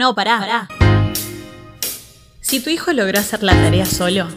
no, 0.00 0.14
pará, 0.14 0.38
pará. 0.38 0.68
Si 2.40 2.60
tu 2.60 2.70
hijo 2.70 2.90
logró 2.94 3.20
hacer 3.20 3.42
la 3.42 3.52
tarea 3.52 3.84
solo, 3.84 4.28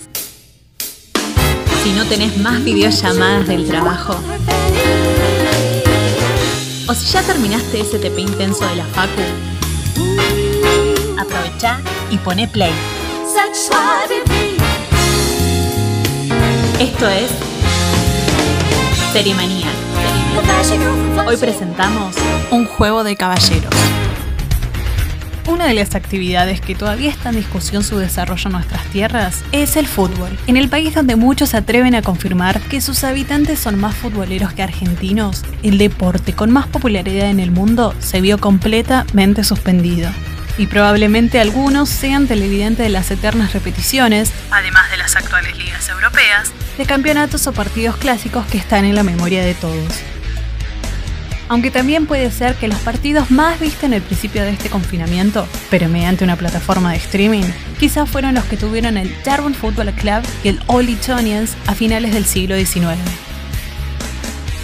si 1.82 1.94
no 1.94 2.04
tenés 2.04 2.38
más 2.38 2.62
videollamadas 2.66 3.48
del 3.48 3.66
trabajo, 3.66 4.14
o 6.86 6.94
si 6.94 7.06
ya 7.14 7.24
terminaste 7.24 7.80
ese 7.80 7.98
TP 7.98 8.20
intenso 8.20 8.68
de 8.68 8.76
la 8.76 8.84
Facu, 8.88 9.22
aprovecha 11.18 11.80
y 12.12 12.18
pone 12.18 12.46
play. 12.50 12.74
Esto 16.78 17.08
es 17.08 17.32
Serimanía. 19.14 19.70
Hoy 21.26 21.38
presentamos 21.38 22.18
un 22.52 22.66
juego 22.66 23.06
de 23.06 23.16
caballeros. 23.16 23.74
Una 25.46 25.68
de 25.68 25.74
las 25.74 25.94
actividades 25.94 26.62
que 26.62 26.74
todavía 26.74 27.10
está 27.10 27.30
en 27.30 27.36
discusión 27.36 27.84
su 27.84 27.98
desarrollo 27.98 28.44
en 28.46 28.54
nuestras 28.54 28.86
tierras 28.86 29.44
es 29.52 29.76
el 29.76 29.88
fútbol. 29.88 30.38
En 30.48 30.56
el 30.56 30.70
país 30.70 30.96
donde 30.96 31.18
muchos 31.18 31.50
se 31.50 31.58
atreven 31.58 31.96
a 31.96 32.02
confirmar 32.02 32.62
que 32.62 32.80
sus 32.80 33.04
habitantes 33.04 33.60
son 33.60 33.78
más 33.78 33.94
futboleros 33.94 34.54
que 34.54 34.64
argentinos, 34.64 35.44
el 35.62 35.78
deporte 35.78 36.32
con 36.34 36.50
más 36.50 36.68
popularidad 36.68 37.30
en 37.30 37.42
el 37.42 37.52
mundo 37.52 37.94
se 38.00 38.22
vio 38.22 38.38
completamente 38.38 39.44
suspendido. 39.44 40.10
Y 40.58 40.68
probablemente 40.68 41.42
algunos 41.42 41.90
sean 41.90 42.28
televidentes 42.28 42.86
de 42.86 42.90
las 42.90 43.12
eternas 43.12 43.54
repeticiones, 43.54 44.32
además 44.50 44.90
de 44.92 44.98
las 44.98 45.16
actuales 45.18 45.58
ligas 45.58 45.90
europeas, 45.90 46.54
de 46.78 46.86
campeonatos 46.86 47.48
o 47.48 47.52
partidos 47.52 47.98
clásicos 47.98 48.46
que 48.46 48.60
están 48.60 48.86
en 48.86 48.96
la 48.96 49.04
memoria 49.04 49.44
de 49.44 49.56
todos 49.56 50.13
aunque 51.54 51.70
también 51.70 52.08
puede 52.08 52.32
ser 52.32 52.56
que 52.56 52.68
los 52.68 52.80
partidos 52.80 53.30
más 53.30 53.60
vistos 53.60 53.84
en 53.84 53.94
el 53.94 54.02
principio 54.02 54.42
de 54.42 54.50
este 54.50 54.72
confinamiento, 54.72 55.48
pero 55.70 55.88
mediante 55.88 56.24
una 56.24 56.36
plataforma 56.36 56.90
de 56.92 56.98
streaming, 56.98 57.44
quizás 57.80 58.10
fueron 58.10 58.34
los 58.34 58.44
que 58.46 58.58
tuvieron 58.58 58.98
el 58.98 59.14
Darwin 59.24 59.54
Football 59.54 59.92
Club 59.92 60.24
y 60.44 60.48
el 60.48 60.60
All 60.66 60.90
Etonians 60.90 61.56
a 61.68 61.76
finales 61.76 62.12
del 62.12 62.26
siglo 62.26 62.58
XIX. 62.58 62.98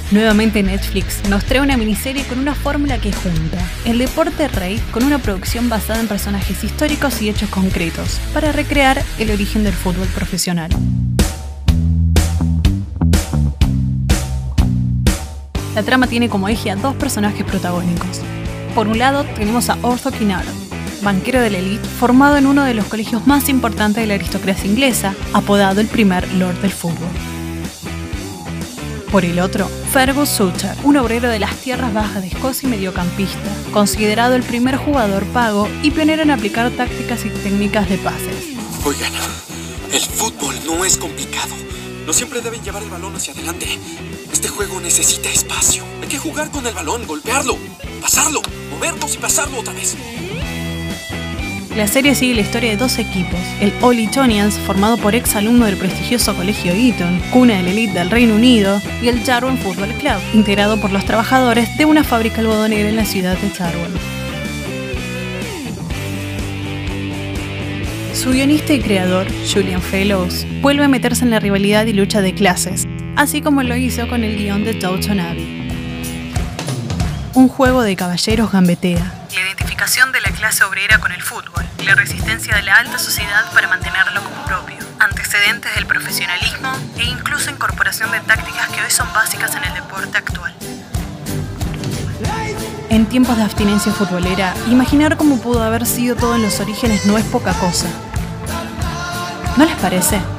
Nuevamente 0.09 0.63
Netflix 0.63 1.23
nos 1.29 1.45
trae 1.45 1.61
una 1.61 1.77
miniserie 1.77 2.23
con 2.23 2.39
una 2.39 2.55
fórmula 2.55 2.97
que 2.97 3.13
junta 3.13 3.59
el 3.85 3.99
deporte 3.99 4.47
rey 4.47 4.81
con 4.91 5.03
una 5.03 5.19
producción 5.19 5.69
basada 5.69 5.99
en 5.99 6.07
personajes 6.07 6.63
históricos 6.63 7.21
y 7.21 7.29
hechos 7.29 7.49
concretos 7.49 8.19
para 8.33 8.51
recrear 8.51 8.99
el 9.19 9.29
origen 9.29 9.63
del 9.63 9.73
fútbol 9.73 10.07
profesional. 10.07 10.71
La 15.79 15.85
trama 15.85 16.07
tiene 16.07 16.27
como 16.27 16.49
eje 16.49 16.71
a 16.71 16.75
dos 16.75 16.93
personajes 16.97 17.45
protagónicos. 17.45 18.19
Por 18.75 18.89
un 18.89 18.99
lado 18.99 19.23
tenemos 19.23 19.69
a 19.69 19.77
Ortho 19.81 20.11
Kinnaird, 20.11 20.45
banquero 21.03 21.39
de 21.39 21.49
la 21.49 21.59
élite 21.59 21.87
formado 21.87 22.35
en 22.35 22.47
uno 22.47 22.65
de 22.65 22.73
los 22.73 22.83
colegios 22.87 23.25
más 23.25 23.47
importantes 23.47 24.03
de 24.03 24.07
la 24.07 24.15
aristocracia 24.15 24.69
inglesa, 24.69 25.15
apodado 25.31 25.79
el 25.79 25.87
primer 25.87 26.29
Lord 26.33 26.59
del 26.59 26.73
Fútbol. 26.73 27.07
Por 29.09 29.23
el 29.23 29.39
otro, 29.39 29.69
Fergus 29.93 30.27
Suter, 30.27 30.75
un 30.83 30.97
obrero 30.97 31.29
de 31.29 31.39
las 31.39 31.55
tierras 31.55 31.93
bajas 31.93 32.23
de 32.23 32.27
Escocia 32.27 32.67
y 32.67 32.71
mediocampista, 32.71 33.39
considerado 33.71 34.35
el 34.35 34.43
primer 34.43 34.75
jugador 34.75 35.23
pago 35.27 35.69
y 35.81 35.91
pionero 35.91 36.23
en 36.23 36.31
aplicar 36.31 36.71
tácticas 36.71 37.23
y 37.23 37.29
técnicas 37.29 37.87
de 37.87 37.99
pases. 37.99 38.49
Oigan, 38.83 39.13
el 39.93 40.01
fútbol 40.01 40.55
no 40.65 40.83
es 40.83 40.97
complicado. 40.97 41.55
No 42.09 42.13
siempre 42.13 42.41
deben 42.41 42.63
llevar 42.63 42.81
el 42.81 42.89
balón 42.89 43.15
hacia 43.15 43.33
adelante. 43.33 43.67
Este 44.33 44.47
juego 44.47 44.81
necesita 44.81 45.29
espacio. 45.29 45.83
Hay 46.01 46.07
que 46.07 46.17
jugar 46.17 46.49
con 46.49 46.65
el 46.65 46.73
balón, 46.73 47.05
golpearlo, 47.05 47.55
pasarlo, 48.01 48.41
movernos 48.71 49.13
y 49.13 49.19
pasarlo 49.19 49.59
otra 49.59 49.73
vez. 49.73 49.95
La 51.75 51.87
serie 51.87 52.15
sigue 52.15 52.33
la 52.33 52.41
historia 52.41 52.71
de 52.71 52.77
dos 52.77 52.97
equipos, 52.97 53.39
el 53.61 53.71
All 53.83 53.99
Etonians, 53.99 54.55
formado 54.57 54.97
por 54.97 55.13
ex 55.13 55.35
alumnos 55.35 55.67
del 55.67 55.77
prestigioso 55.77 56.35
colegio 56.35 56.73
Eton, 56.73 57.21
cuna 57.31 57.57
de 57.57 57.61
la 57.61 57.69
elite 57.69 57.99
del 57.99 58.09
Reino 58.09 58.33
Unido, 58.33 58.81
y 59.03 59.09
el 59.09 59.23
Jarwin 59.23 59.59
Football 59.59 59.93
Club, 59.99 60.19
integrado 60.33 60.81
por 60.81 60.91
los 60.91 61.05
trabajadores 61.05 61.77
de 61.77 61.85
una 61.85 62.03
fábrica 62.03 62.41
algodonera 62.41 62.89
en 62.89 62.95
la 62.95 63.05
ciudad 63.05 63.37
de 63.37 63.51
Jarwin. 63.51 63.93
Su 68.19 68.31
guionista 68.31 68.73
y 68.73 68.81
creador, 68.81 69.27
Julian 69.49 69.81
Fellows, 69.81 70.45
vuelve 70.59 70.83
a 70.83 70.89
meterse 70.89 71.23
en 71.23 71.29
la 71.29 71.39
rivalidad 71.39 71.85
y 71.85 71.93
lucha 71.93 72.19
de 72.19 72.35
clases, 72.35 72.85
así 73.15 73.41
como 73.41 73.63
lo 73.63 73.77
hizo 73.77 74.09
con 74.09 74.25
el 74.25 74.35
guion 74.35 74.65
de 74.65 74.73
Downton 74.73 75.21
Abbey. 75.21 75.71
Un 77.33 77.47
juego 77.47 77.81
de 77.81 77.95
caballeros 77.95 78.51
gambetea. 78.51 79.25
La 79.33 79.41
identificación 79.41 80.11
de 80.11 80.19
la 80.19 80.31
clase 80.31 80.65
obrera 80.65 80.99
con 80.99 81.13
el 81.13 81.21
fútbol, 81.21 81.63
la 81.85 81.95
resistencia 81.95 82.57
de 82.57 82.63
la 82.63 82.75
alta 82.75 82.99
sociedad 82.99 83.49
para 83.53 83.69
mantenerlo 83.69 84.21
como 84.21 84.43
propio, 84.43 84.75
antecedentes 84.99 85.73
del 85.75 85.85
profesionalismo 85.85 86.73
e 86.97 87.05
incluso 87.05 87.51
incorporación 87.51 88.11
de 88.11 88.19
tácticas 88.19 88.67
que 88.67 88.81
hoy 88.81 88.91
son 88.91 89.07
básicas 89.13 89.55
en 89.55 89.63
el 89.63 89.73
deporte 89.75 90.17
actual. 90.17 90.53
En 92.89 93.05
tiempos 93.05 93.37
de 93.37 93.43
abstinencia 93.43 93.93
futbolera, 93.93 94.53
imaginar 94.67 95.15
cómo 95.15 95.39
pudo 95.39 95.63
haber 95.63 95.85
sido 95.85 96.17
todo 96.17 96.35
en 96.35 96.41
los 96.41 96.59
orígenes 96.59 97.05
no 97.05 97.17
es 97.17 97.23
poca 97.23 97.53
cosa. 97.53 97.87
¿No 99.59 99.65
les 99.65 99.75
parece? 99.75 100.38